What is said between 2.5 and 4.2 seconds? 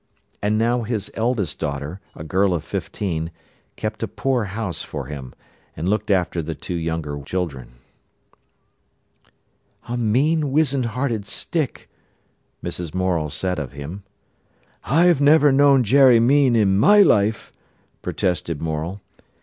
of fifteen, kept a